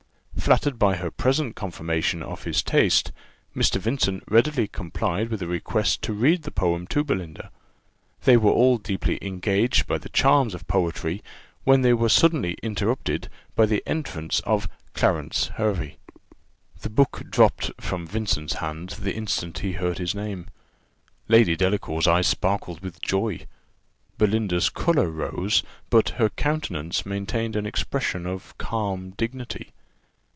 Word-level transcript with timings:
Flattered 0.39 0.79
by 0.79 0.95
her 0.95 1.11
present 1.11 1.55
confirmation 1.55 2.23
of 2.23 2.45
his 2.45 2.63
taste, 2.63 3.11
Mr. 3.55 3.75
Vincent 3.79 4.23
readily 4.27 4.67
complied 4.67 5.29
with 5.29 5.41
a 5.43 5.47
request 5.47 6.01
to 6.01 6.13
read 6.13 6.43
the 6.43 6.51
poem 6.51 6.87
to 6.87 7.03
Belinda. 7.03 7.51
They 8.23 8.35
were 8.37 8.51
all 8.51 8.79
deeply 8.79 9.19
engaged 9.21 9.85
by 9.85 9.99
the 9.99 10.09
charms 10.09 10.55
of 10.55 10.67
poetry, 10.67 11.21
when 11.63 11.83
they 11.83 11.93
were 11.93 12.09
suddenly 12.09 12.57
interrupted 12.63 13.29
by 13.55 13.67
the 13.67 13.83
entrance 13.85 14.39
of 14.41 14.67
Clarence 14.95 15.47
Hervey! 15.57 15.97
The 16.81 16.89
book 16.89 17.21
dropped 17.29 17.69
from 17.79 18.07
Vincent's 18.07 18.53
hand 18.55 18.89
the 18.89 19.13
instant 19.15 19.53
that 19.55 19.61
he 19.61 19.73
heard 19.73 19.99
his 19.99 20.15
name. 20.15 20.47
Lady 21.29 21.55
Delacour's 21.55 22.07
eyes 22.07 22.27
sparkled 22.27 22.79
with 22.81 22.99
joy. 23.01 23.45
Belinda's 24.17 24.69
colour 24.69 25.07
rose, 25.09 25.61
but 25.91 26.09
her 26.19 26.29
countenance 26.29 27.05
maintained 27.05 27.55
an 27.55 27.67
expression 27.67 28.25
of 28.25 28.57
calm 28.57 29.11
dignity. 29.11 29.71